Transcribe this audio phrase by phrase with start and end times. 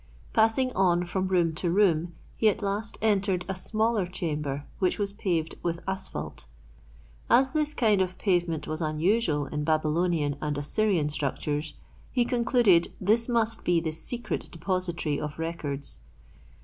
[0.33, 5.13] Passing on from room to room, he at last entered a smaller chamber which was
[5.13, 6.47] paved with asphalt.
[7.29, 11.75] As this kind of pavement was unusual in Babylonian and Assyrian structures
[12.11, 15.99] he concluded this must be the secret depository of records.